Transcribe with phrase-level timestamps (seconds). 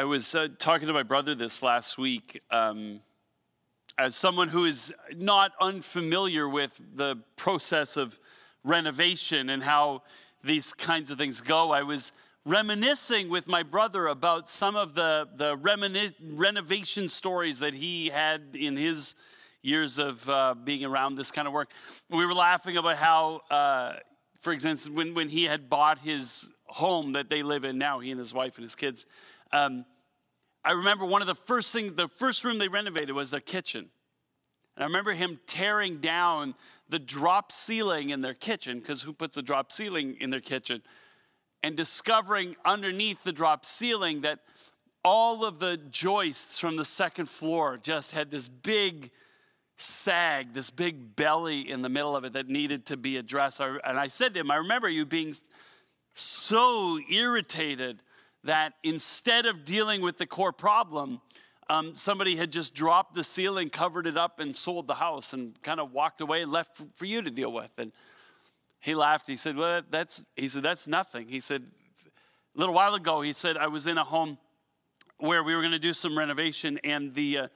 [0.00, 2.40] I was uh, talking to my brother this last week.
[2.50, 3.00] Um,
[3.98, 8.18] as someone who is not unfamiliar with the process of
[8.64, 10.04] renovation and how
[10.42, 12.12] these kinds of things go, I was
[12.46, 18.56] reminiscing with my brother about some of the, the remini- renovation stories that he had
[18.58, 19.14] in his
[19.60, 21.72] years of uh, being around this kind of work.
[22.08, 23.96] We were laughing about how, uh,
[24.40, 28.10] for instance, when, when he had bought his home that they live in now, he
[28.10, 29.04] and his wife and his kids,
[29.52, 29.84] um,
[30.64, 33.90] I remember one of the first things, the first room they renovated was a kitchen.
[34.76, 36.54] And I remember him tearing down
[36.88, 40.82] the drop ceiling in their kitchen, because who puts a drop ceiling in their kitchen?
[41.62, 44.40] and discovering underneath the drop ceiling that
[45.04, 49.10] all of the joists from the second floor just had this big
[49.76, 53.60] sag, this big belly in the middle of it that needed to be addressed.
[53.60, 55.34] And I said to him, I remember you being
[56.12, 58.02] so irritated
[58.44, 61.20] that instead of dealing with the core problem,
[61.68, 65.60] um, somebody had just dropped the ceiling, covered it up, and sold the house and
[65.62, 67.70] kind of walked away left for you to deal with.
[67.78, 67.92] And
[68.80, 69.26] he laughed.
[69.26, 71.28] He said, Well, that's, he said, that's nothing.
[71.28, 71.62] He said,
[72.56, 74.38] a little while ago, he said, I was in a home
[75.18, 77.48] where we were going to do some renovation, and the, uh,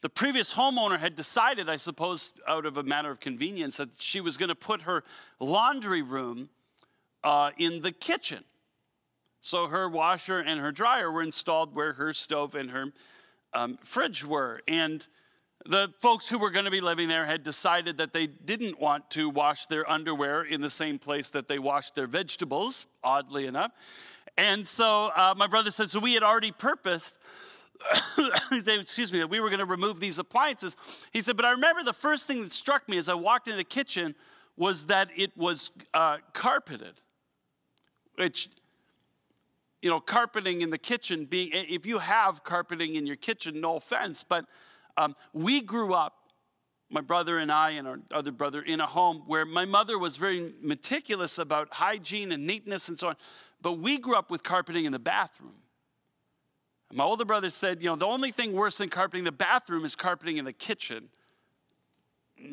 [0.00, 4.20] the previous homeowner had decided, I suppose, out of a matter of convenience, that she
[4.20, 5.02] was going to put her
[5.40, 6.48] laundry room
[7.24, 8.44] uh, in the kitchen.
[9.40, 12.92] So her washer and her dryer were installed where her stove and her
[13.52, 14.60] um, fridge were.
[14.66, 15.06] And
[15.66, 19.10] the folks who were going to be living there had decided that they didn't want
[19.10, 23.72] to wash their underwear in the same place that they washed their vegetables, oddly enough.
[24.36, 27.18] And so uh, my brother said, So we had already purposed,
[28.52, 30.76] excuse me, that we were going to remove these appliances.
[31.12, 33.56] He said, But I remember the first thing that struck me as I walked into
[33.56, 34.14] the kitchen
[34.56, 36.94] was that it was uh, carpeted,
[38.16, 38.48] which
[39.82, 43.76] you know, carpeting in the kitchen being, if you have carpeting in your kitchen, no
[43.76, 44.44] offense, but
[44.96, 46.14] um, we grew up,
[46.90, 50.16] my brother and I and our other brother, in a home where my mother was
[50.16, 53.16] very meticulous about hygiene and neatness and so on.
[53.60, 55.54] But we grew up with carpeting in the bathroom.
[56.92, 59.94] My older brother said, you know, the only thing worse than carpeting the bathroom is
[59.94, 61.10] carpeting in the kitchen.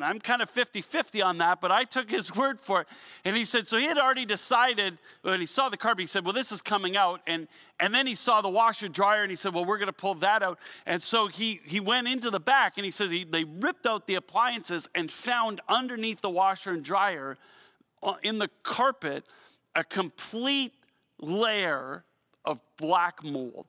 [0.00, 2.88] I'm kind of 50 50 on that, but I took his word for it.
[3.24, 6.24] And he said, so he had already decided when he saw the carpet, he said,
[6.24, 7.20] well, this is coming out.
[7.26, 7.48] And,
[7.80, 10.14] and then he saw the washer dryer and he said, well, we're going to pull
[10.16, 10.58] that out.
[10.86, 14.06] And so he, he went into the back and he says he, they ripped out
[14.06, 17.36] the appliances and found underneath the washer and dryer
[18.02, 19.24] uh, in the carpet
[19.74, 20.72] a complete
[21.20, 22.04] layer
[22.44, 23.66] of black mold.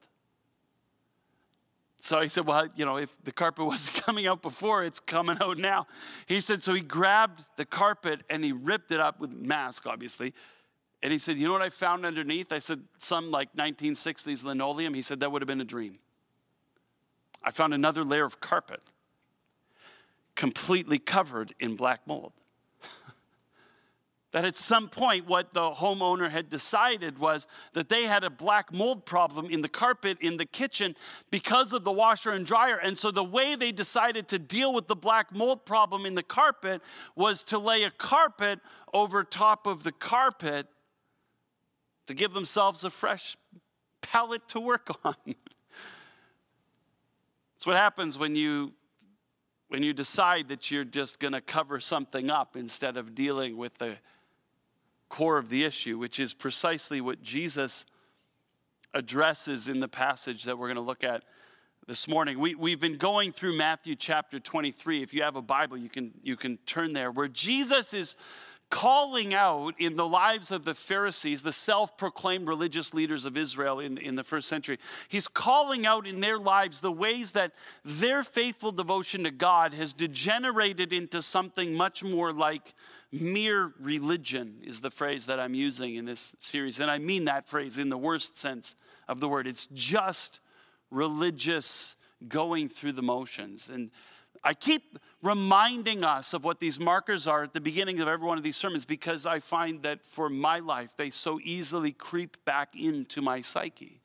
[2.07, 5.37] So he said, Well, you know, if the carpet wasn't coming out before, it's coming
[5.41, 5.87] out now.
[6.25, 10.33] He said, So he grabbed the carpet and he ripped it up with mask, obviously.
[11.03, 12.53] And he said, You know what I found underneath?
[12.53, 14.93] I said, Some like 1960s linoleum.
[14.93, 15.99] He said, That would have been a dream.
[17.43, 18.83] I found another layer of carpet
[20.35, 22.31] completely covered in black mold
[24.37, 28.71] that at some point what the homeowner had decided was that they had a black
[28.71, 30.95] mold problem in the carpet in the kitchen
[31.31, 32.77] because of the washer and dryer.
[32.77, 36.21] And so the way they decided to deal with the black mold problem in the
[36.21, 36.83] carpet
[37.15, 38.59] was to lay a carpet
[38.93, 40.67] over top of the carpet
[42.05, 43.37] to give themselves a fresh
[44.03, 45.15] palette to work on.
[45.25, 45.35] That's
[47.65, 48.73] what happens when you
[49.69, 53.79] when you decide that you're just going to cover something up instead of dealing with
[53.79, 53.97] the
[55.09, 57.85] core of the issue, which is precisely what Jesus
[58.93, 61.23] addresses in the passage that we're going to look at
[61.87, 62.39] this morning.
[62.39, 65.03] We, we've been going through Matthew chapter 23.
[65.03, 68.15] If you have a Bible, you can, you can turn there, where Jesus is
[68.69, 73.79] calling out in the lives of the Pharisees, the self proclaimed religious leaders of Israel
[73.79, 74.77] in, in the first century.
[75.07, 77.53] He's calling out in their lives the ways that
[77.85, 82.73] their faithful devotion to God has degenerated into something much more like
[83.11, 86.79] mere religion, is the phrase that I'm using in this series.
[86.79, 88.75] And I mean that phrase in the worst sense
[89.07, 89.47] of the word.
[89.47, 90.41] It's just
[90.91, 91.95] religious
[92.27, 93.69] going through the motions.
[93.69, 93.91] And
[94.43, 98.37] I keep reminding us of what these markers are at the beginning of every one
[98.37, 102.75] of these sermons because I find that for my life, they so easily creep back
[102.75, 104.01] into my psyche.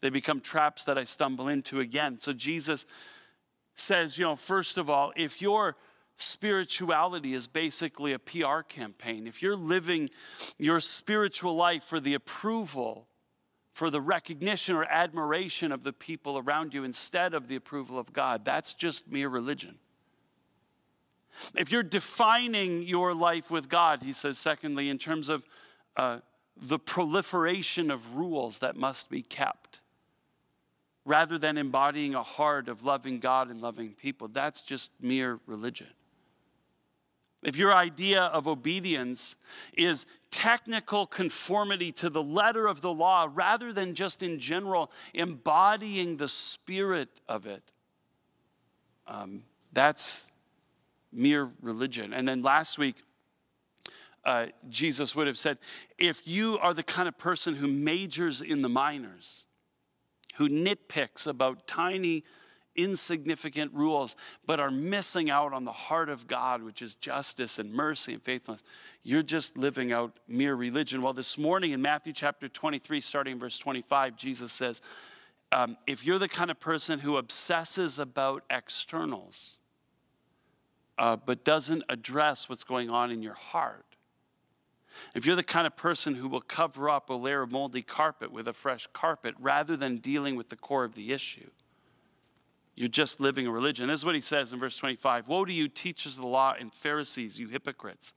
[0.00, 2.18] They become traps that I stumble into again.
[2.20, 2.86] So Jesus
[3.74, 5.76] says, you know, first of all, if your
[6.16, 10.08] spirituality is basically a PR campaign, if you're living
[10.58, 13.06] your spiritual life for the approval,
[13.72, 18.12] for the recognition or admiration of the people around you instead of the approval of
[18.12, 19.78] God, that's just mere religion.
[21.56, 25.46] If you're defining your life with God, he says, secondly, in terms of
[25.96, 26.18] uh,
[26.60, 29.80] the proliferation of rules that must be kept,
[31.04, 35.88] rather than embodying a heart of loving God and loving people, that's just mere religion.
[37.42, 39.36] If your idea of obedience
[39.72, 46.18] is technical conformity to the letter of the law rather than just in general embodying
[46.18, 47.62] the spirit of it,
[49.06, 49.42] um,
[49.72, 50.30] that's
[51.12, 52.12] mere religion.
[52.12, 52.96] And then last week,
[54.24, 55.58] uh, Jesus would have said,
[55.98, 59.44] if you are the kind of person who majors in the minors,
[60.36, 62.22] who nitpicks about tiny,
[62.76, 67.72] insignificant rules, but are missing out on the heart of God, which is justice and
[67.72, 68.62] mercy and faithfulness,
[69.02, 71.02] you're just living out mere religion.
[71.02, 74.82] Well, this morning in Matthew chapter 23, starting verse 25, Jesus says,
[75.52, 79.58] um, if you're the kind of person who obsesses about externals,
[80.96, 83.84] uh, but doesn't address what's going on in your heart,
[85.14, 88.30] if you're the kind of person who will cover up a layer of moldy carpet
[88.30, 91.50] with a fresh carpet rather than dealing with the core of the issue,
[92.80, 93.88] you're just living a religion.
[93.88, 96.54] This is what he says in verse 25 Woe to you, teachers of the law
[96.58, 98.14] and Pharisees, you hypocrites!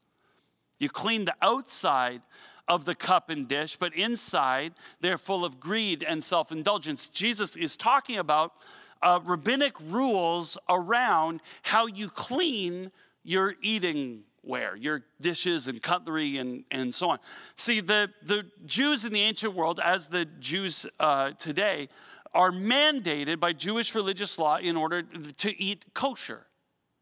[0.80, 2.22] You clean the outside
[2.66, 4.72] of the cup and dish, but inside
[5.02, 7.10] they're full of greed and self indulgence.
[7.10, 8.54] Jesus is talking about
[9.02, 12.90] uh, rabbinic rules around how you clean
[13.22, 17.20] your eating ware, your dishes and cutlery and, and so on.
[17.58, 21.90] See, the, the Jews in the ancient world, as the Jews uh, today,
[22.34, 26.46] are mandated by Jewish religious law in order to eat kosher,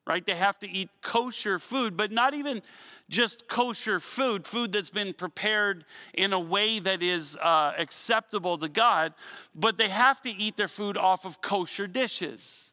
[0.05, 0.25] right?
[0.25, 2.61] They have to eat kosher food, but not even
[3.09, 8.69] just kosher food, food that's been prepared in a way that is uh, acceptable to
[8.69, 9.13] God,
[9.55, 12.71] but they have to eat their food off of kosher dishes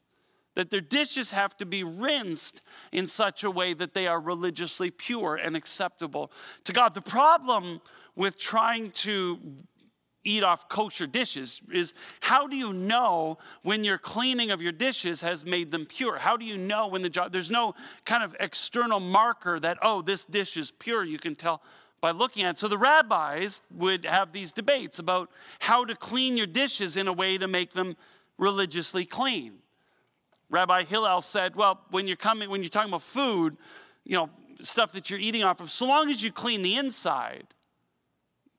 [0.58, 4.90] that their dishes have to be rinsed in such a way that they are religiously
[4.90, 6.32] pure and acceptable
[6.64, 6.94] to God.
[6.94, 7.81] The problem
[8.16, 9.38] with trying to
[10.24, 15.22] eat off kosher dishes is how do you know when your cleaning of your dishes
[15.22, 16.18] has made them pure?
[16.18, 17.74] How do you know when the job, there's no
[18.04, 21.04] kind of external marker that, oh, this dish is pure.
[21.04, 21.62] You can tell
[22.00, 22.58] by looking at it.
[22.58, 25.30] So the rabbis would have these debates about
[25.60, 27.96] how to clean your dishes in a way to make them
[28.38, 29.54] religiously clean.
[30.50, 33.56] Rabbi Hillel said, well, when you're coming, when you're talking about food,
[34.04, 34.30] you know,
[34.60, 37.46] stuff that you're eating off of, so long as you clean the inside,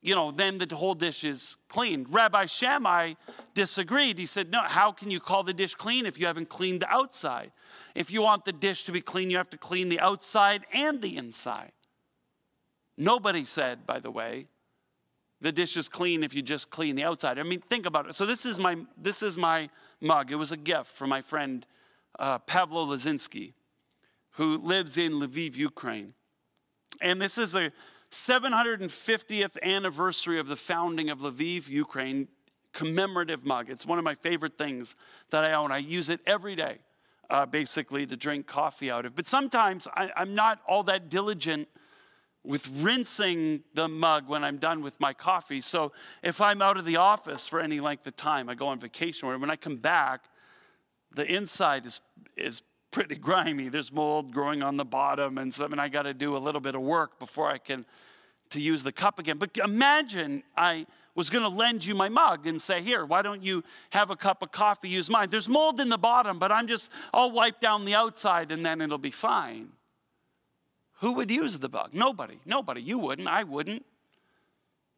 [0.02, 2.06] you know, then the whole dish is clean.
[2.08, 3.14] Rabbi Shammai
[3.54, 4.18] disagreed.
[4.18, 6.88] He said, no, how can you call the dish clean if you haven't cleaned the
[6.88, 7.52] outside?
[7.94, 11.02] If you want the dish to be clean, you have to clean the outside and
[11.02, 11.72] the inside.
[12.96, 14.46] Nobody said, by the way,
[15.40, 17.38] the dish is clean if you just clean the outside.
[17.38, 18.14] I mean, think about it.
[18.14, 19.70] So this is my this is my
[20.00, 20.30] mug.
[20.30, 21.66] It was a gift from my friend
[22.18, 23.54] uh, Pavlo Lazinski,
[24.32, 26.12] who lives in Lviv, Ukraine.
[27.00, 27.72] And this is a
[28.10, 32.28] 750th anniversary of the founding of Lviv, Ukraine,
[32.72, 33.70] commemorative mug.
[33.70, 34.96] It's one of my favorite things
[35.30, 35.70] that I own.
[35.70, 36.78] I use it every day,
[37.28, 39.14] uh, basically, to drink coffee out of.
[39.14, 41.68] But sometimes I, I'm not all that diligent
[42.42, 45.60] with rinsing the mug when I'm done with my coffee.
[45.60, 45.92] So
[46.22, 49.28] if I'm out of the office for any length of time, I go on vacation,
[49.28, 50.24] or when I come back,
[51.14, 52.00] the inside is,
[52.36, 53.68] is pretty grimy.
[53.68, 56.74] There's mold growing on the bottom, and something I got to do a little bit
[56.74, 57.84] of work before I can
[58.50, 59.38] to use the cup again.
[59.38, 63.42] But imagine I was going to lend you my mug and say, "Here, why don't
[63.42, 64.88] you have a cup of coffee?
[64.88, 68.50] Use mine." There's mold in the bottom, but I'm just I'll wipe down the outside,
[68.50, 69.70] and then it'll be fine.
[71.00, 71.94] Who would use the mug?
[71.94, 72.40] Nobody.
[72.44, 72.82] Nobody.
[72.82, 73.26] You wouldn't.
[73.26, 73.86] I wouldn't.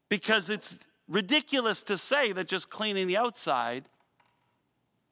[0.09, 3.85] Because it's ridiculous to say that just cleaning the outside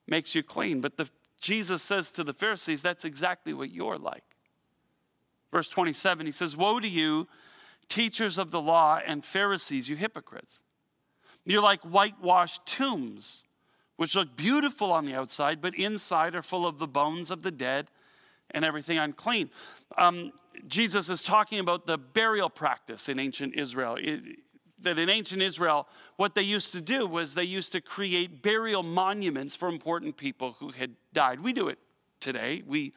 [0.08, 0.80] makes you clean.
[0.80, 1.08] But the,
[1.40, 4.24] Jesus says to the Pharisees, that's exactly what you're like.
[5.50, 7.26] Verse 27, he says, Woe to you,
[7.88, 10.62] teachers of the law and Pharisees, you hypocrites.
[11.44, 13.44] You're like whitewashed tombs,
[13.96, 17.50] which look beautiful on the outside, but inside are full of the bones of the
[17.50, 17.90] dead
[18.52, 19.50] and everything unclean.
[19.96, 20.32] Um,
[20.66, 23.96] Jesus is talking about the burial practice in ancient Israel.
[23.98, 24.40] It,
[24.82, 28.82] that in ancient Israel, what they used to do was they used to create burial
[28.82, 31.40] monuments for important people who had died.
[31.40, 31.78] We do it
[32.20, 32.62] today.
[32.66, 32.92] We,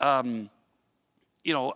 [0.00, 0.50] um,
[1.44, 1.74] you know,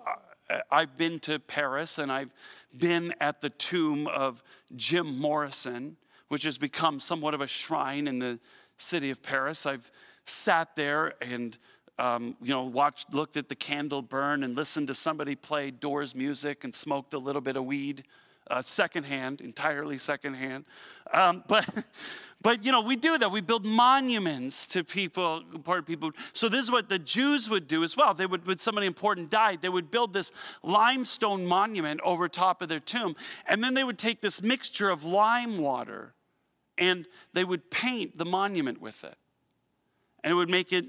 [0.71, 2.33] I've been to Paris and I've
[2.77, 4.43] been at the tomb of
[4.77, 5.97] Jim Morrison,
[6.29, 8.39] which has become somewhat of a shrine in the
[8.77, 9.67] city of Paris.
[9.67, 9.91] I've
[10.25, 11.57] sat there and
[11.99, 16.15] um, you know, watched, looked at the candle burn and listened to somebody play Doors
[16.15, 18.05] music and smoked a little bit of weed,
[18.51, 20.65] uh, secondhand, entirely secondhand.
[21.13, 21.69] Um, but,
[22.43, 23.31] but you know, we do that.
[23.31, 26.11] We build monuments to people, important people.
[26.33, 28.15] So this is what the Jews would do as well.
[28.15, 30.33] They would, when somebody important died, they would build this
[30.63, 35.05] limestone monument over top of their tomb, and then they would take this mixture of
[35.05, 36.15] lime water
[36.77, 39.17] and they would paint the monument with it.
[40.23, 40.87] And it would make it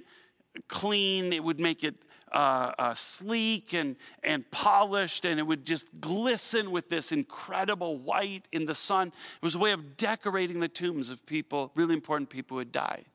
[0.68, 1.96] clean, it would make it
[2.36, 8.48] uh, uh, sleek and, and polished, and it would just glisten with this incredible white
[8.52, 9.08] in the sun.
[9.08, 12.74] It was a way of decorating the tombs of people, really important people who had
[12.74, 13.06] died.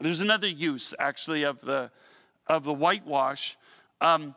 [0.00, 1.90] There's another use, actually, of the,
[2.46, 3.56] of the whitewash.
[4.00, 4.36] Um,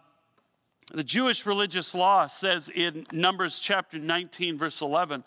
[0.92, 5.24] the Jewish religious law says in Numbers chapter 19, verse 11,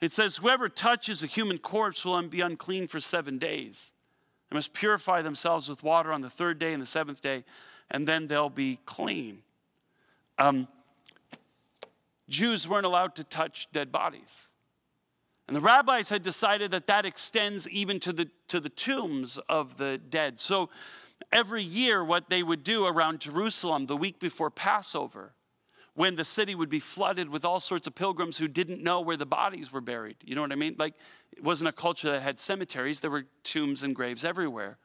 [0.00, 3.92] it says, Whoever touches a human corpse will be unclean for seven days.
[4.50, 7.44] They must purify themselves with water on the third day and the seventh day,
[7.90, 9.42] and then they'll be clean.
[10.38, 10.68] Um,
[12.28, 14.48] Jews weren't allowed to touch dead bodies.
[15.46, 19.76] And the rabbis had decided that that extends even to the, to the tombs of
[19.76, 20.40] the dead.
[20.40, 20.70] So
[21.32, 25.34] every year, what they would do around Jerusalem the week before Passover,
[25.94, 29.16] when the city would be flooded with all sorts of pilgrims who didn't know where
[29.16, 30.16] the bodies were buried.
[30.24, 30.76] You know what I mean?
[30.78, 30.94] Like,
[31.34, 34.78] it wasn't a culture that had cemeteries, there were tombs and graves everywhere.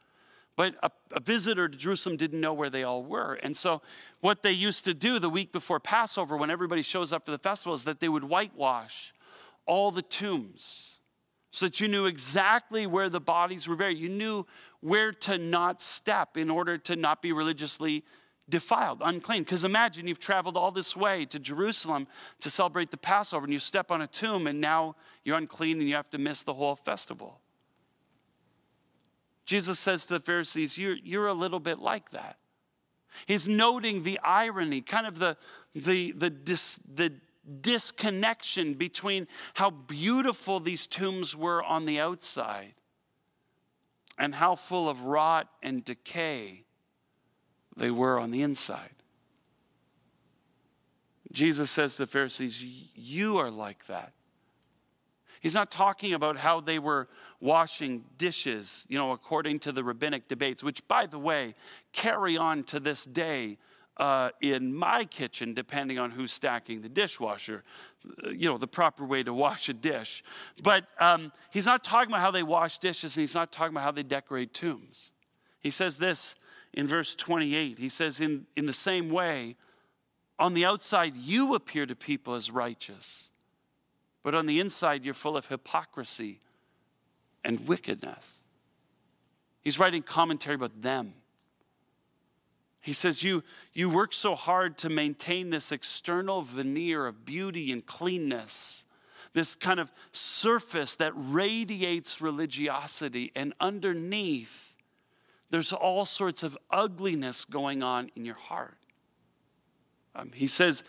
[0.56, 3.38] But a, a, visitor to Jerusalem didn't know where they all were.
[3.42, 3.80] And so,
[4.20, 7.38] what they used to do the week before Passover, when everybody shows up for the
[7.38, 9.14] festival, is that they would whitewash
[9.66, 11.00] all the tombs
[11.52, 13.98] so that you knew exactly where the bodies were buried.
[13.98, 14.46] You knew
[14.80, 18.04] where to not step in order to not be religiously
[18.48, 19.42] defiled, unclean.
[19.42, 22.06] Because imagine you've traveled all this way to Jerusalem
[22.40, 25.88] to celebrate the Passover and you step on a tomb and now you're unclean and
[25.88, 27.41] you have to miss the whole festival.
[29.52, 32.38] Jesus says to the Pharisees, You're, you're a little bit like that.
[33.26, 35.36] He's noting the irony, kind of the,
[35.74, 37.12] the, the, dis, the
[37.60, 42.72] disconnection between how beautiful these tombs were on the outside
[44.16, 46.64] and how full of rot and decay
[47.76, 49.02] they were on the inside.
[51.30, 54.14] Jesus says to the Pharisees, You are like that.
[55.42, 57.08] He's not talking about how they were
[57.40, 61.54] washing dishes, you know, according to the rabbinic debates, which, by the way,
[61.92, 63.58] carry on to this day
[63.96, 67.64] uh, in my kitchen, depending on who's stacking the dishwasher,
[68.24, 70.22] uh, you know, the proper way to wash a dish.
[70.62, 73.82] But um, he's not talking about how they wash dishes, and he's not talking about
[73.82, 75.10] how they decorate tombs.
[75.58, 76.36] He says this
[76.72, 77.78] in verse 28.
[77.78, 79.56] He says, In, in the same way,
[80.38, 83.31] on the outside, you appear to people as righteous,
[84.22, 86.40] but on the inside, you're full of hypocrisy
[87.44, 88.40] and wickedness.
[89.62, 91.14] He's writing commentary about them.
[92.80, 97.86] He says, you, you work so hard to maintain this external veneer of beauty and
[97.86, 98.86] cleanness,
[99.34, 104.74] this kind of surface that radiates religiosity, and underneath,
[105.50, 108.78] there's all sorts of ugliness going on in your heart.
[110.16, 110.82] Um, he says,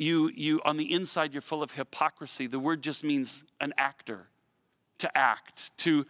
[0.00, 2.46] you, you, on the inside, you're full of hypocrisy.
[2.46, 4.28] The word just means an actor,
[4.98, 6.06] to act, to,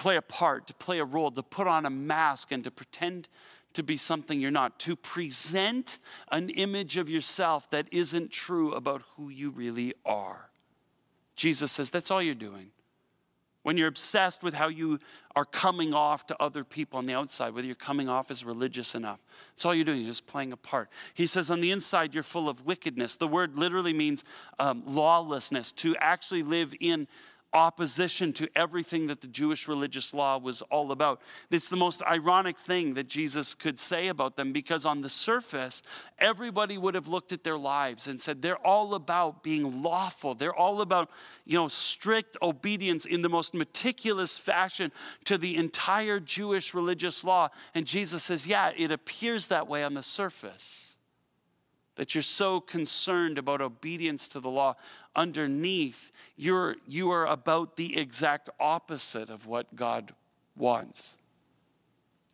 [0.00, 3.28] play a part, to play a role, to put on a mask and to pretend
[3.74, 5.98] to be something you're not, to present
[6.32, 10.48] an image of yourself that isn't true about who you really are.
[11.36, 12.70] Jesus says that's all you're doing.
[13.62, 14.98] When you're obsessed with how you
[15.36, 18.94] are coming off to other people on the outside, whether you're coming off as religious
[18.94, 20.00] enough, that's all you're doing.
[20.00, 20.88] You're just playing a part.
[21.12, 23.16] He says, on the inside, you're full of wickedness.
[23.16, 24.24] The word literally means
[24.58, 27.06] um, lawlessness, to actually live in
[27.52, 31.20] opposition to everything that the Jewish religious law was all about.
[31.50, 35.82] It's the most ironic thing that Jesus could say about them because, on the surface,
[36.18, 40.34] everybody would have looked at their lives and said they're all about being lawful.
[40.34, 41.10] They're all about,
[41.44, 44.92] you know, strict obedience in the most meticulous fashion
[45.24, 47.48] to the entire Jewish religious law.
[47.74, 50.89] And Jesus says, yeah, it appears that way on the surface
[51.96, 54.76] that you're so concerned about obedience to the law,
[55.14, 60.14] underneath, you're, you are about the exact opposite of what God
[60.56, 61.16] wants.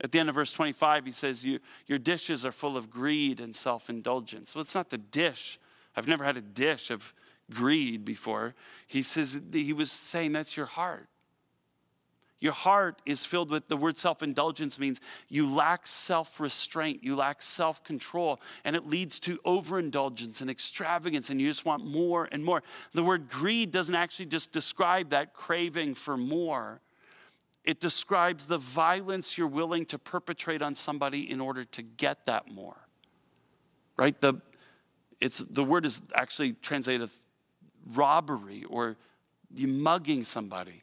[0.01, 3.41] At the end of verse 25, he says, you, Your dishes are full of greed
[3.41, 4.55] and self indulgence.
[4.55, 5.59] Well, it's not the dish.
[5.97, 7.15] I've never had a dish of
[7.51, 8.55] greed before.
[8.87, 11.09] He says, He was saying that's your heart.
[12.38, 17.16] Your heart is filled with the word self indulgence means you lack self restraint, you
[17.16, 22.28] lack self control, and it leads to overindulgence and extravagance, and you just want more
[22.31, 22.62] and more.
[22.93, 26.81] The word greed doesn't actually just describe that craving for more,
[27.64, 32.49] it describes the violence you're willing to perpetrate on somebody in order to get that
[32.50, 32.76] more.
[33.97, 34.19] Right?
[34.21, 34.35] The,
[35.21, 37.11] it's, the word is actually translated
[37.87, 38.97] robbery or
[39.52, 40.83] you mugging somebody.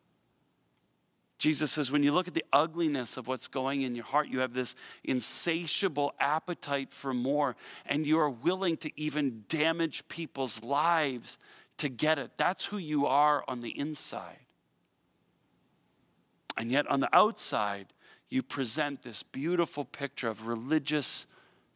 [1.44, 4.40] Jesus says, when you look at the ugliness of what's going in your heart, you
[4.40, 11.38] have this insatiable appetite for more, and you are willing to even damage people's lives
[11.80, 12.32] to get it.
[12.38, 14.40] That's who you are on the inside.
[16.56, 17.88] And yet, on the outside,
[18.30, 21.28] you present this beautiful picture of religious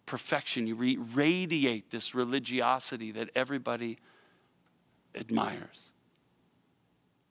[0.05, 0.65] perfection.
[0.65, 3.97] You radiate this religiosity that everybody
[5.13, 5.91] admires.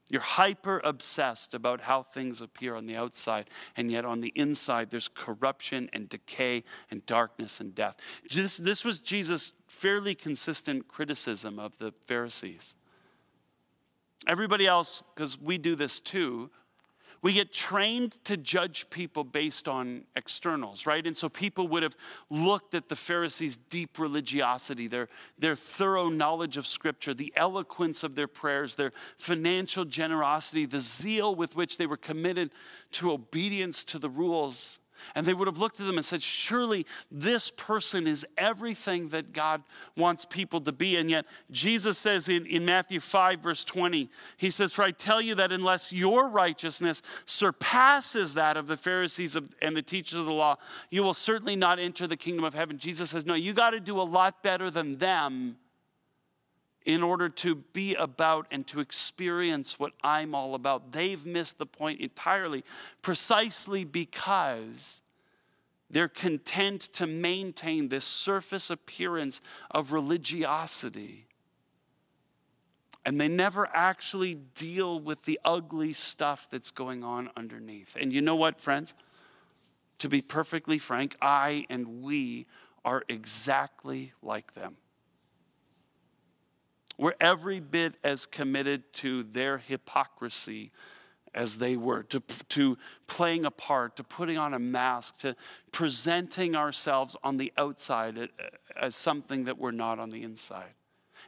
[0.08, 4.90] You're hyper obsessed about how things appear on the outside, and yet on the inside,
[4.90, 7.96] there's corruption and decay and darkness and death.
[8.32, 12.76] This, this was Jesus' fairly consistent criticism of the Pharisees.
[14.28, 16.50] Everybody else, because we do this too,
[17.22, 21.06] we get trained to judge people based on externals, right?
[21.06, 21.96] And so people would have
[22.30, 25.08] looked at the Pharisees' deep religiosity, their,
[25.38, 31.34] their thorough knowledge of Scripture, the eloquence of their prayers, their financial generosity, the zeal
[31.34, 32.50] with which they were committed
[32.92, 34.80] to obedience to the rules.
[35.14, 39.32] And they would have looked at them and said, Surely this person is everything that
[39.32, 39.62] God
[39.96, 40.96] wants people to be.
[40.96, 45.20] And yet, Jesus says in, in Matthew 5, verse 20, He says, For I tell
[45.20, 50.32] you that unless your righteousness surpasses that of the Pharisees and the teachers of the
[50.32, 50.56] law,
[50.90, 52.78] you will certainly not enter the kingdom of heaven.
[52.78, 55.56] Jesus says, No, you got to do a lot better than them
[56.86, 60.92] in order to be about and to experience what I'm all about.
[60.92, 62.64] They've missed the point entirely,
[63.02, 65.02] precisely because
[65.90, 69.40] they're content to maintain this surface appearance
[69.70, 71.26] of religiosity.
[73.04, 77.96] And they never actually deal with the ugly stuff that's going on underneath.
[78.00, 78.94] And you know what, friends?
[80.00, 82.46] To be perfectly frank, I and we
[82.84, 84.76] are exactly like them.
[86.98, 90.72] We're every bit as committed to their hypocrisy
[91.34, 95.36] as they were, to, to playing a part, to putting on a mask, to
[95.70, 98.30] presenting ourselves on the outside
[98.74, 100.72] as something that we're not on the inside.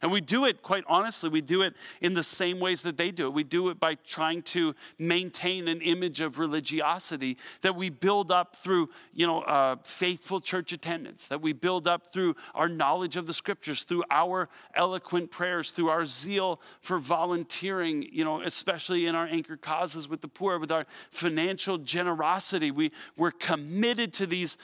[0.02, 3.10] And we do it, quite honestly, we do it in the same ways that they
[3.10, 3.32] do it.
[3.32, 8.56] We do it by trying to maintain an image of religiosity that we build up
[8.56, 13.26] through, you know, uh, faithful church attendance, that we build up through our knowledge of
[13.26, 19.14] the scriptures, through our eloquent prayers, through our zeal for volunteering, you know, especially in
[19.14, 22.70] our anchor causes with the poor, with our financial generosity.
[22.70, 24.56] We, we're committed to these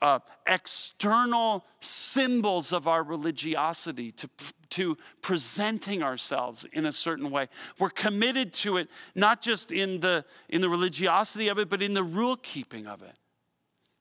[0.00, 4.28] uh, external symbols of our religiosity to
[4.72, 7.48] to presenting ourselves in a certain way.
[7.78, 11.94] We're committed to it, not just in the, in the religiosity of it, but in
[11.94, 13.16] the rule keeping of it.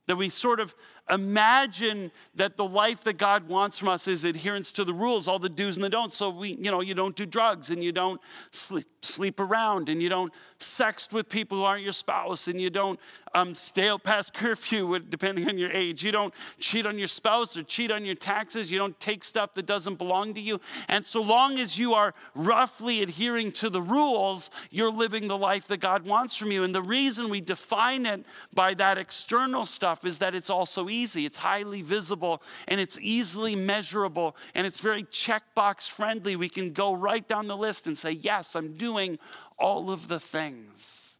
[0.08, 0.76] That we sort of
[1.10, 5.40] imagine that the life that God wants from us is adherence to the rules, all
[5.40, 6.16] the do's and the don'ts.
[6.16, 10.02] So we, you know, you don't do drugs and you don't sleep, sleep around and
[10.02, 13.00] you don't sext with people who aren't your spouse and you don't
[13.34, 16.04] um, stay out past curfew, depending on your age.
[16.04, 18.72] You don't cheat on your spouse or cheat on your taxes.
[18.72, 20.60] You don't take stuff that doesn't belong to you.
[20.88, 25.68] And so long as you are roughly adhering to the rules, you're living the life
[25.68, 26.64] that God wants from you.
[26.64, 31.26] And the reason we define it by that external stuff is that it's also easy,
[31.26, 36.36] it's highly visible, and it's easily measurable, and it's very checkbox friendly.
[36.36, 39.18] We can go right down the list and say, Yes, I'm doing
[39.58, 41.20] all of the things.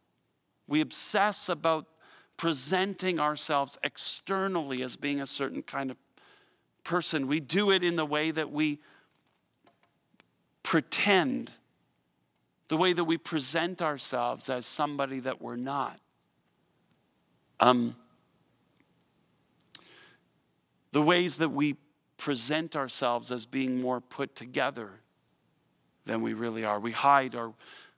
[0.66, 1.86] We obsess about
[2.36, 5.96] presenting ourselves externally as being a certain kind of
[6.84, 7.28] person.
[7.28, 8.80] We do it in the way that we
[10.62, 11.52] pretend,
[12.68, 16.00] the way that we present ourselves as somebody that we're not.
[17.60, 17.94] Um,
[20.92, 21.76] the ways that we
[22.16, 25.00] present ourselves as being more put together
[26.04, 26.78] than we really are.
[26.78, 27.52] We hide our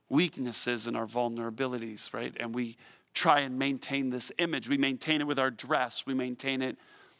[0.09, 2.35] weaknesses and our vulnerabilities, right?
[2.39, 2.77] And we
[3.13, 4.69] try and maintain this image.
[4.69, 6.77] We maintain it with our dress, we maintain it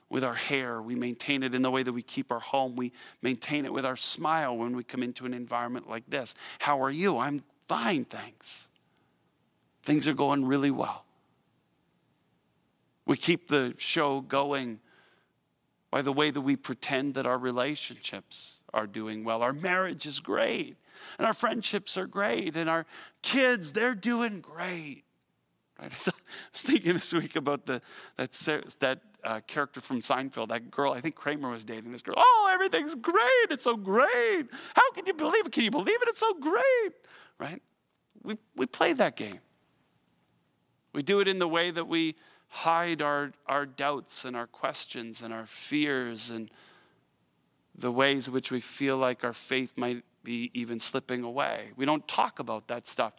[0.09, 2.91] with our hair, we maintain it in the way that we keep our home, we
[3.21, 6.35] maintain it with our smile when we come into an environment like this.
[6.59, 7.17] How are you?
[7.17, 8.69] I'm fine, thanks.
[9.81, 11.05] Things are going really well.
[13.05, 14.79] We keep the show going
[15.95, 19.41] by the way that we pretend that our relationships are doing well.
[19.41, 20.75] Our marriage is great,
[21.17, 22.85] and our friendships are great, and our
[23.21, 25.05] kids, they're doing great.
[25.81, 25.93] Right?
[26.07, 26.11] I
[26.51, 27.81] was thinking this week about the,
[28.17, 28.31] that,
[28.81, 32.15] that uh, character from Seinfeld, that girl, I think Kramer was dating this girl.
[32.17, 33.47] Oh, everything's great.
[33.49, 34.47] It's so great.
[34.75, 35.53] How can you believe it?
[35.53, 36.09] Can you believe it?
[36.09, 36.91] It's so great.
[37.39, 37.61] Right?
[38.21, 39.39] We, we play that game.
[40.91, 42.15] We do it in the way that we
[42.55, 46.49] hide our, our doubts and our questions and our fears and
[47.77, 51.71] the ways in which we feel like our faith might be even slipping away.
[51.75, 53.13] We don't talk about that stuff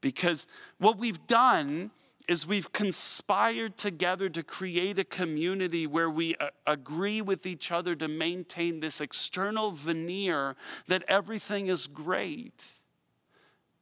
[0.00, 1.92] because what we've done
[2.26, 7.94] is we've conspired together to create a community where we uh, agree with each other
[7.94, 10.56] to maintain this external veneer
[10.88, 12.64] that everything is great.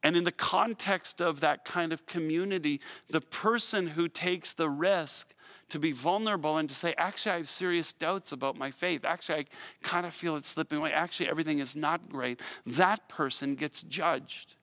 [0.03, 5.35] And in the context of that kind of community, the person who takes the risk
[5.69, 9.05] to be vulnerable and to say, actually, I have serious doubts about my faith.
[9.05, 9.45] Actually, I
[9.83, 10.91] kind of feel it slipping away.
[10.91, 12.41] Actually, everything is not great.
[12.65, 14.55] That person gets judged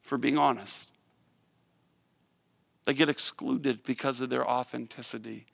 [0.00, 0.88] for being honest.
[2.86, 5.46] They get excluded because of their authenticity.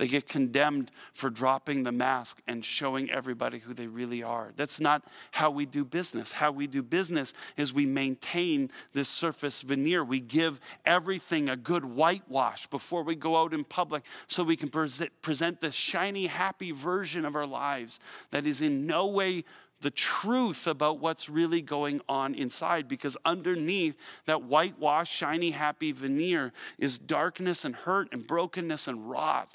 [0.00, 4.50] They get condemned for dropping the mask and showing everybody who they really are.
[4.56, 6.32] That's not how we do business.
[6.32, 10.02] How we do business is we maintain this surface veneer.
[10.02, 14.70] We give everything a good whitewash before we go out in public so we can
[14.70, 19.44] present this shiny, happy version of our lives that is in no way
[19.82, 26.54] the truth about what's really going on inside because underneath that whitewash, shiny, happy veneer
[26.78, 29.52] is darkness and hurt and brokenness and rot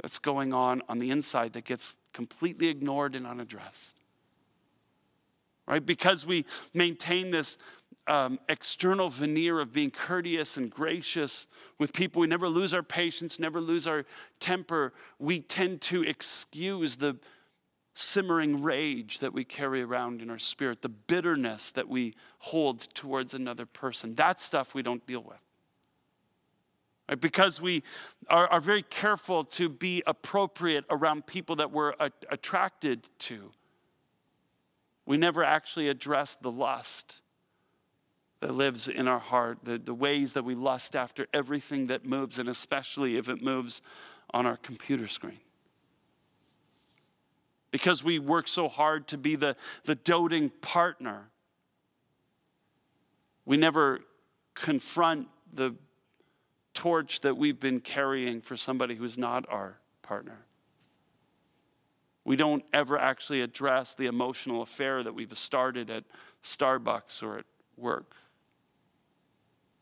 [0.00, 3.96] that's going on on the inside that gets completely ignored and unaddressed.
[5.66, 5.84] Right?
[5.84, 7.58] Because we maintain this
[8.06, 11.46] um, external veneer of being courteous and gracious
[11.78, 14.06] with people, we never lose our patience, never lose our
[14.40, 14.94] temper.
[15.18, 17.18] We tend to excuse the
[17.92, 23.34] simmering rage that we carry around in our spirit, the bitterness that we hold towards
[23.34, 24.14] another person.
[24.14, 25.47] That stuff we don't deal with
[27.08, 27.20] right?
[27.20, 27.82] because we
[28.28, 33.50] are, are, very careful to be appropriate around people that we're a- attracted to.
[35.06, 37.20] We never actually address the lust
[38.40, 42.38] that lives in our heart, the, the ways that we lust after everything that moves,
[42.38, 43.82] and especially if it moves
[44.32, 45.40] on our computer screen.
[47.70, 51.30] Because we work so hard to be the, the doting partner,
[53.44, 54.00] we never
[54.54, 55.74] confront the
[56.78, 60.44] torch that we've been carrying for somebody who's not our partner.
[62.24, 66.04] We don't ever actually address the emotional affair that we've started at
[66.40, 68.14] Starbucks or at work.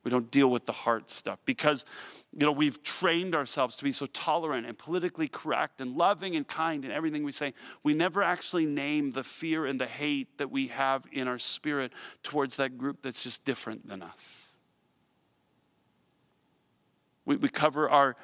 [0.05, 1.85] We don't deal with the heart stuff because,
[2.33, 6.49] you know, we've trained ourselves to be so tolerant and politically correct and loving and
[6.49, 7.53] kind in everything we say.
[7.83, 11.93] We never actually name the fear and the hate that we have in our spirit
[12.23, 14.46] towards that group that's just different than us.
[17.27, 18.17] We, we cover our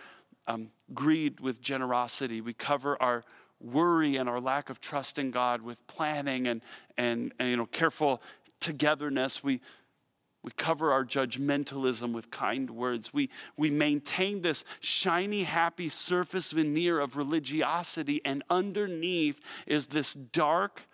[0.47, 2.41] um, greed with generosity.
[2.41, 3.23] We cover our
[3.61, 6.63] worry and our lack of trust in God with planning and,
[6.97, 8.23] and, and you know, careful
[8.61, 9.45] togetherness.
[9.45, 9.61] We,
[10.43, 13.15] we cover our judgmentalism with kind words.
[13.15, 20.89] We, we maintain this shiny, happy surface veneer of religiosity, and underneath is this dark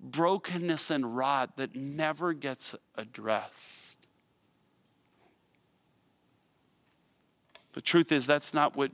[0.00, 3.91] brokenness and rot that never gets addressed.
[7.72, 8.92] The truth is, that's not what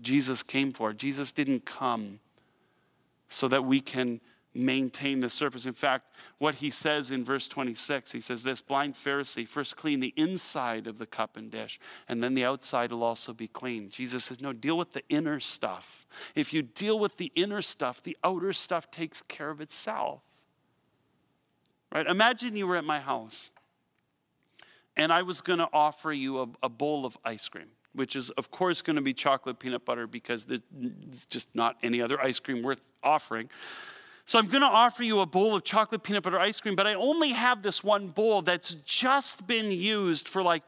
[0.00, 0.92] Jesus came for.
[0.92, 2.20] Jesus didn't come
[3.28, 4.20] so that we can
[4.54, 5.66] maintain the surface.
[5.66, 10.00] In fact, what he says in verse 26, he says, This blind Pharisee first clean
[10.00, 13.90] the inside of the cup and dish, and then the outside will also be clean.
[13.90, 16.06] Jesus says, No, deal with the inner stuff.
[16.34, 20.22] If you deal with the inner stuff, the outer stuff takes care of itself.
[21.92, 22.06] Right?
[22.06, 23.50] Imagine you were at my house
[25.00, 28.28] and I was going to offer you a, a, bowl of ice cream, which is,
[28.30, 30.60] of course, going to be chocolate peanut butter because there's
[31.30, 33.48] just not any other ice cream worth offering.
[34.26, 36.86] So I'm going to offer you a bowl of chocolate peanut butter ice cream, but
[36.86, 40.64] I only have this one bowl that's just been used for like,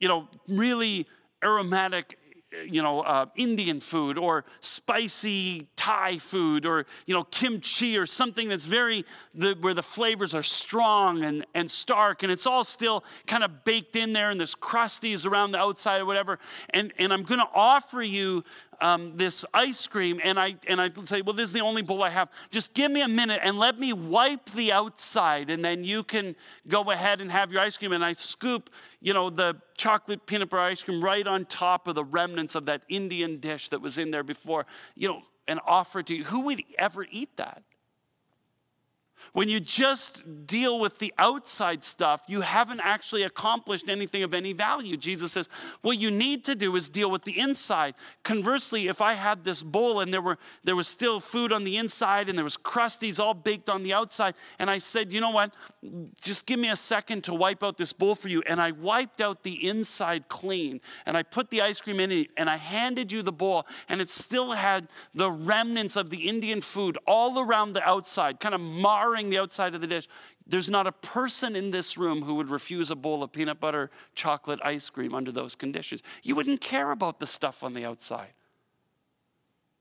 [0.00, 1.06] you know, really
[1.42, 2.18] aromatic
[2.66, 8.48] you know, uh, Indian food or spicy Thai food or, you know, kimchi or something
[8.48, 13.04] that's very, the, where the flavors are strong and, and stark and it's all still
[13.26, 16.38] kind of baked in there and there's crusties around the outside or whatever.
[16.70, 18.44] And, and I'm going to offer you
[18.80, 22.02] um, this ice cream and I, and I say, well, this is the only bowl
[22.02, 22.30] I have.
[22.50, 26.34] Just give me a minute and let me wipe the outside and then you can
[26.66, 27.92] go ahead and have your ice cream.
[27.92, 28.70] And I scoop,
[29.02, 32.64] you know, the chocolate peanut butter ice cream right on top of the remnants of
[32.64, 34.64] that Indian dish that was in there before,
[34.96, 36.24] you know, and offer to you.
[36.24, 37.62] Who would ever eat that?
[39.32, 44.52] When you just deal with the outside stuff, you haven't actually accomplished anything of any
[44.52, 44.96] value.
[44.96, 45.48] Jesus says,
[45.82, 47.94] what you need to do is deal with the inside.
[48.22, 51.76] Conversely, if I had this bowl and there were there was still food on the
[51.76, 55.30] inside and there was crusties all baked on the outside, and I said, you know
[55.30, 55.52] what?
[56.20, 58.42] Just give me a second to wipe out this bowl for you.
[58.46, 62.30] And I wiped out the inside clean, and I put the ice cream in it,
[62.36, 66.60] and I handed you the bowl, and it still had the remnants of the Indian
[66.60, 68.60] food all around the outside, kind of
[69.14, 70.08] the outside of the dish.
[70.46, 73.90] There's not a person in this room who would refuse a bowl of peanut butter
[74.14, 76.02] chocolate ice cream under those conditions.
[76.22, 78.32] You wouldn't care about the stuff on the outside.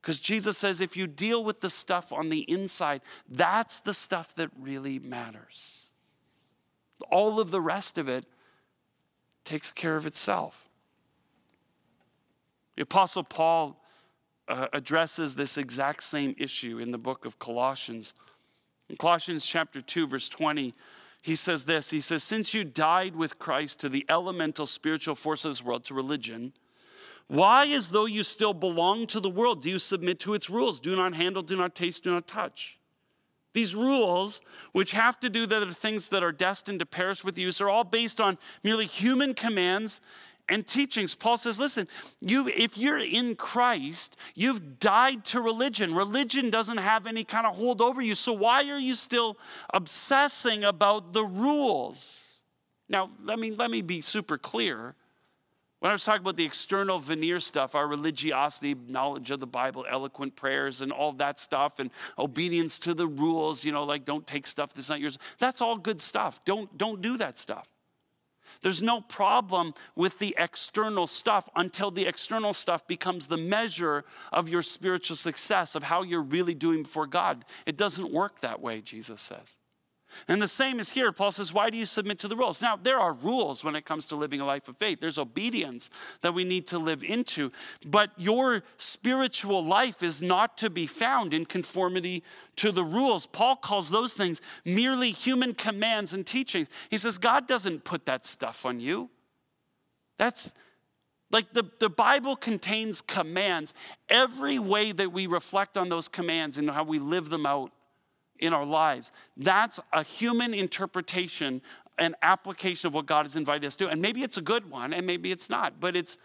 [0.02, 4.36] Because Jesus says if you deal with the stuff on the inside, that's the stuff
[4.36, 5.86] that really matters.
[7.10, 8.26] All of the rest of it
[9.46, 10.70] takes care of itself.
[12.76, 13.82] The Apostle Paul
[14.48, 18.14] uh, addresses this exact same issue in the book of Colossians.
[18.90, 20.74] In Colossians chapter 2, verse 20,
[21.22, 25.46] he says this He says, Since you died with Christ to the elemental spiritual force
[25.46, 26.54] of this world, to religion,
[27.28, 30.82] why, as though you still belong to the world, do you submit to its rules?
[30.82, 32.78] Do not handle, do not taste, do not touch.
[33.54, 34.42] These rules,
[34.72, 37.70] which have to do with the things that are destined to perish with use, are
[37.70, 40.02] all based on merely human commands
[40.50, 41.16] and teachings.
[41.16, 41.88] Paul says, listen,
[42.20, 45.96] you if you're in Christ, you've died to religion.
[45.96, 48.16] Religion doesn't have any kind of hold over you.
[48.16, 49.38] So why are you still
[49.74, 52.42] obsessing about the rules?
[52.90, 54.96] Now, let me let me be super clear.
[55.80, 59.86] When I was talking about the external veneer stuff, our religiosity, knowledge of the Bible,
[59.90, 64.26] eloquent prayers, and all that stuff, and obedience to the rules, you know, like don't
[64.26, 65.18] take stuff that's not yours.
[65.40, 66.46] That's all good stuff.
[66.46, 67.73] Don't, don't do that stuff.
[68.62, 74.50] There's no problem with the external stuff until the external stuff becomes the measure of
[74.50, 77.46] your spiritual success, of how you're really doing before God.
[77.66, 79.58] It doesn't work that way, Jesus says.
[80.28, 81.12] And the same is here.
[81.12, 82.62] Paul says, Why do you submit to the rules?
[82.62, 85.00] Now, there are rules when it comes to living a life of faith.
[85.00, 85.90] There's obedience
[86.22, 87.52] that we need to live into.
[87.86, 92.24] But your spiritual life is not to be found in conformity
[92.58, 93.26] to the rules.
[93.26, 96.70] Paul calls those things merely human commands and teachings.
[96.90, 99.10] He says, God doesn't put that stuff on you.
[100.18, 100.54] That's
[101.32, 103.74] like the, the Bible contains commands.
[104.08, 107.72] Every way that we reflect on those commands and how we live them out
[108.44, 109.12] in our lives.
[109.38, 111.62] That's a human interpretation
[111.98, 113.88] and application of what God has invited us to.
[113.88, 116.18] And maybe it's a good one and maybe it's not, but it's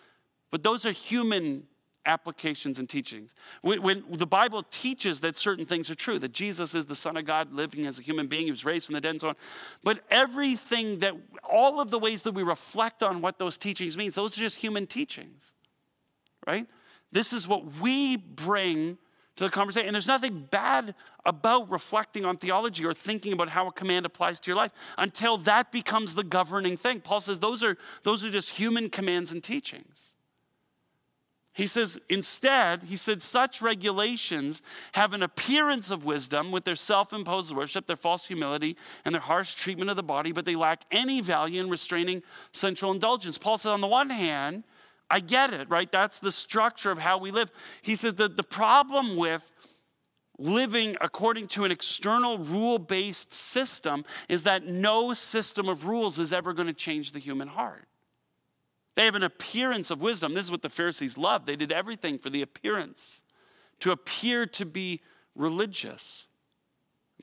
[0.51, 1.65] but those are human
[2.07, 3.35] applications and teachings.
[3.61, 7.19] When, when, the Bible teaches that certain things are true, that Jesus is the Son
[7.19, 9.29] of God living as a human being, he was raised from the dead and so
[9.29, 9.37] on.
[9.85, 14.15] But everything that, all of the ways that we reflect on what those teachings means,
[14.15, 15.53] those are just human teachings,
[16.47, 16.67] right?
[17.13, 18.97] This is what we bring
[19.39, 19.87] to the conversation.
[19.87, 24.41] And there's nothing bad about reflecting on theology or thinking about how a command applies
[24.41, 27.01] to your life until that becomes the governing thing.
[27.01, 30.15] Paul says those are, those are just human commands and teachings.
[31.53, 37.13] He says, instead, he said, such regulations have an appearance of wisdom with their self
[37.13, 40.85] imposed worship, their false humility, and their harsh treatment of the body, but they lack
[40.93, 42.23] any value in restraining
[42.53, 43.39] sensual indulgence.
[43.39, 44.65] Paul said, on the one hand,
[45.11, 45.91] I get it, right?
[45.91, 47.51] That's the structure of how we live.
[47.81, 49.53] He says that the problem with
[50.39, 56.33] living according to an external rule based system is that no system of rules is
[56.33, 57.89] ever going to change the human heart.
[58.95, 60.35] They have an appearance of wisdom.
[60.35, 61.47] This is what the Pharisees loved.
[61.47, 63.23] They did everything for the appearance,
[63.81, 65.01] to appear to be
[65.37, 66.29] religious.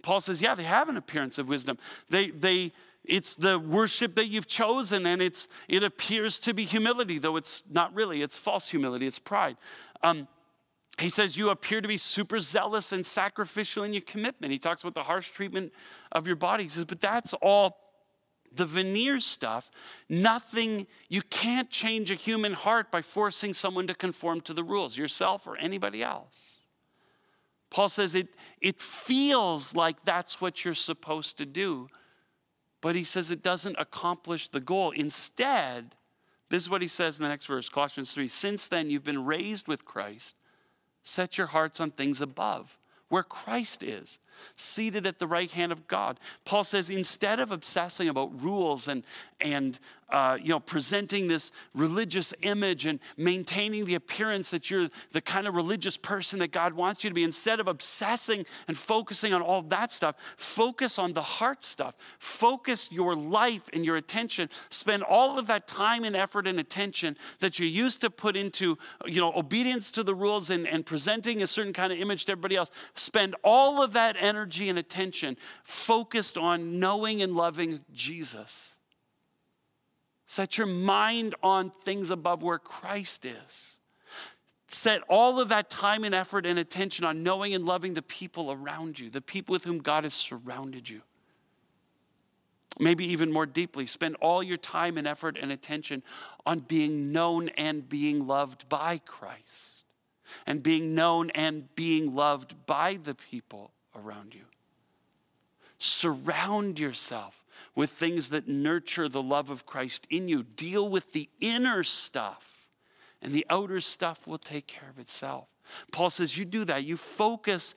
[0.01, 1.77] Paul says, yeah, they have an appearance of wisdom.
[2.09, 2.71] They, they,
[3.07, 7.63] it's the worship that you've chosen, and it's, it appears to be humility, though it's
[7.69, 8.21] not really.
[8.21, 9.57] It's false humility, it's pride.
[10.03, 10.27] Um,
[10.99, 14.53] he says, You appear to be super zealous and sacrificial in your commitment.
[14.53, 15.73] He talks about the harsh treatment
[16.11, 16.63] of your body.
[16.63, 17.77] He says, But that's all
[18.53, 19.69] the veneer stuff.
[20.09, 24.97] Nothing, you can't change a human heart by forcing someone to conform to the rules,
[24.97, 26.61] yourself or anybody else.
[27.69, 28.29] Paul says it,
[28.61, 31.89] it feels like that's what you're supposed to do,
[32.85, 34.91] but he says it doesn't accomplish the goal.
[34.91, 35.95] Instead,
[36.49, 39.25] this is what he says in the next verse, Colossians 3 Since then you've been
[39.25, 40.35] raised with Christ,
[41.01, 42.77] set your hearts on things above,
[43.09, 44.19] where Christ is
[44.55, 46.19] seated at the right hand of God.
[46.43, 49.03] Paul says instead of obsessing about rules and,
[49.41, 55.21] and uh, you know, presenting this religious image and maintaining the appearance that you're the
[55.21, 59.33] kind of religious person that God wants you to be, instead of obsessing and focusing
[59.33, 61.95] on all that stuff, focus on the heart stuff.
[62.19, 64.49] Focus your life and your attention.
[64.69, 68.77] Spend all of that time and effort and attention that you used to put into,
[69.05, 72.33] you know, obedience to the rules and, and presenting a certain kind of image to
[72.33, 72.69] everybody else.
[72.93, 78.75] Spend all of that energy and attention focused on knowing and loving Jesus.
[80.25, 83.79] Set your mind on things above where Christ is.
[84.67, 88.51] Set all of that time and effort and attention on knowing and loving the people
[88.51, 91.01] around you, the people with whom God has surrounded you.
[92.79, 96.03] Maybe even more deeply, spend all your time and effort and attention
[96.45, 99.85] on being known and being loved by Christ,
[100.45, 104.45] and being known and being loved by the people around you.
[105.77, 107.43] Surround yourself
[107.75, 110.43] with things that nurture the love of Christ in you.
[110.43, 112.69] Deal with the inner stuff,
[113.21, 115.47] and the outer stuff will take care of itself.
[115.91, 116.83] Paul says, You do that.
[116.83, 117.75] You focus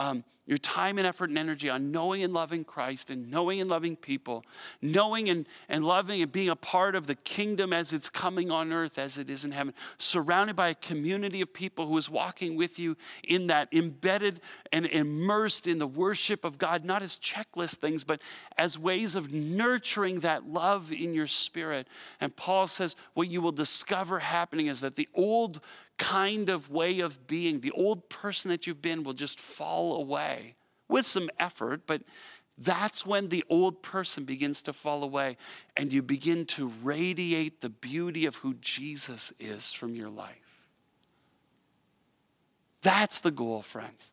[0.00, 3.70] um, your time and effort and energy on knowing and loving Christ and knowing and
[3.70, 4.44] loving people,
[4.82, 8.72] knowing and, and loving and being a part of the kingdom as it's coming on
[8.72, 12.56] earth as it is in heaven, surrounded by a community of people who is walking
[12.56, 14.40] with you in that, embedded
[14.72, 18.20] and immersed in the worship of God, not as checklist things, but
[18.58, 21.86] as ways of nurturing that love in your spirit.
[22.20, 25.60] And Paul says, what you will discover happening is that the old
[26.00, 30.54] kind of way of being, the old person that you've been will just fall away
[30.88, 32.02] with some effort, but
[32.56, 35.36] that's when the old person begins to fall away
[35.76, 40.66] and you begin to radiate the beauty of who Jesus is from your life.
[42.80, 44.12] That's the goal, friends.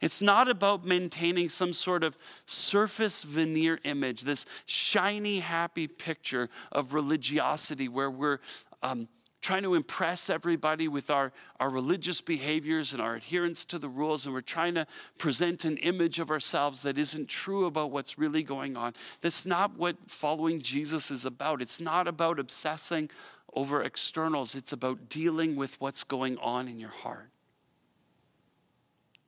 [0.00, 6.92] It's not about maintaining some sort of surface veneer image, this shiny, happy picture of
[6.92, 8.40] religiosity where we're
[8.82, 9.08] um,
[9.42, 14.24] trying to impress everybody with our, our religious behaviors and our adherence to the rules,
[14.24, 14.86] and we're trying to
[15.18, 18.94] present an image of ourselves that isn't true about what's really going on.
[19.20, 21.60] That's not what following Jesus is about.
[21.60, 23.10] It's not about obsessing
[23.52, 27.28] over externals, it's about dealing with what's going on in your heart.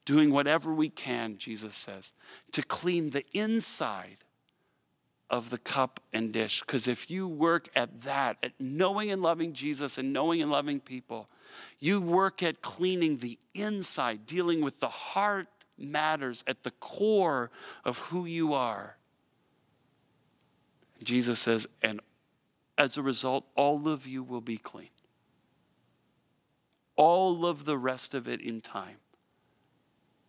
[0.06, 2.14] Doing whatever we can, Jesus says,
[2.52, 4.18] to clean the inside
[5.30, 6.60] of the cup and dish.
[6.60, 10.80] Because if you work at that, at knowing and loving Jesus and knowing and loving
[10.80, 11.28] people,
[11.78, 17.50] you work at cleaning the inside, dealing with the heart matters at the core
[17.84, 18.96] of who you are.
[21.02, 22.00] Jesus says, and
[22.78, 24.88] as a result, all of you will be clean.
[26.96, 28.96] All of the rest of it in time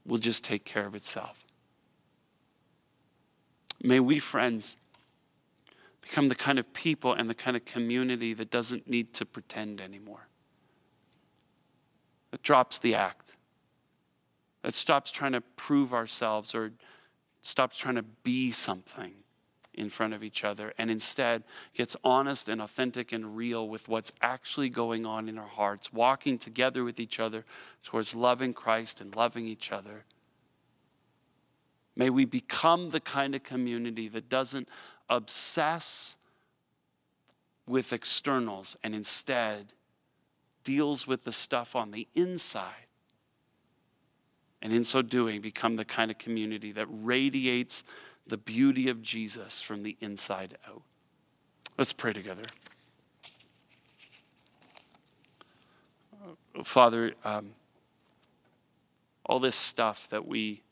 [0.06, 1.46] will just take care of itself.
[3.82, 4.78] May we, friends,
[6.06, 9.82] become the kind of people and the kind of community that doesn't need to pretend
[9.82, 10.28] anymore.
[12.30, 13.36] That drops the act.
[14.62, 16.74] That stops trying to prove ourselves or
[17.42, 19.14] stops trying to be something
[19.74, 24.14] in front of each other and instead gets honest and authentic and real with what's
[24.22, 27.46] actually going on in our hearts, walking together with each other
[27.84, 30.06] towards loving Christ and loving each other.
[31.96, 34.70] May we become the kind of community that doesn't
[35.10, 36.18] obsess
[37.68, 39.74] with externals and instead
[40.64, 42.88] deals with the stuff on the inside.
[44.62, 47.84] And in so doing, become the kind of community that radiates
[48.26, 50.82] the beauty of Jesus from the inside out.
[51.78, 52.44] Let's pray together.
[56.64, 57.52] Father, um,
[59.26, 60.64] all this stuff that we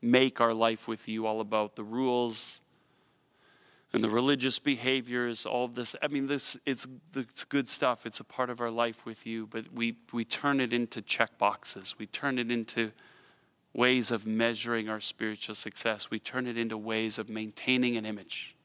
[0.00, 2.61] make our life with you all about the rules,
[3.94, 5.94] and the religious behaviors, all this.
[6.02, 8.06] I mean, this it's, it's good stuff.
[8.06, 11.36] It's a part of our life with you, but we, we turn it into check
[11.36, 11.94] boxes.
[11.98, 12.92] We turn it into
[13.74, 16.10] ways of measuring our spiritual success.
[16.10, 18.56] We turn it into ways of maintaining an image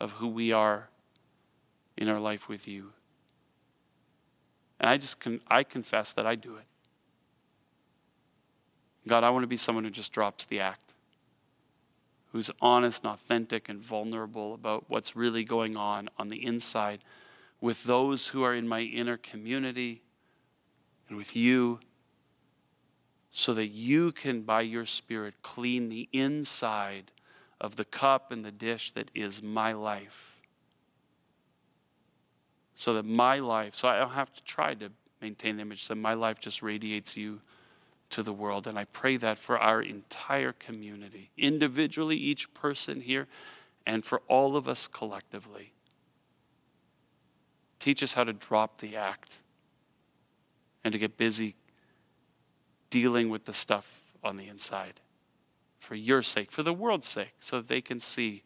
[0.00, 0.88] of who we are
[1.96, 2.92] in our life with you.
[4.80, 6.66] And I just con- I confess that I do it.
[9.06, 10.83] God, I want to be someone who just drops the act
[12.34, 16.98] who's honest and authentic and vulnerable about what's really going on on the inside
[17.60, 20.02] with those who are in my inner community
[21.08, 21.78] and with you
[23.30, 27.12] so that you can, by your Spirit, clean the inside
[27.60, 30.42] of the cup and the dish that is my life.
[32.74, 34.90] So that my life, so I don't have to try to
[35.22, 37.42] maintain the image, so my life just radiates you
[38.10, 38.66] to the world.
[38.66, 43.26] And I pray that for our entire community, individually, each person here,
[43.86, 45.72] and for all of us collectively.
[47.78, 49.40] Teach us how to drop the act
[50.82, 51.56] and to get busy
[52.90, 55.00] dealing with the stuff on the inside
[55.78, 58.42] for your sake, for the world's sake, so that they can see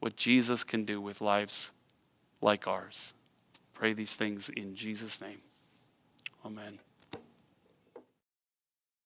[0.00, 1.72] what Jesus can do with lives
[2.40, 3.14] like ours.
[3.72, 5.38] Pray these things in Jesus' name.
[6.44, 6.80] Amen.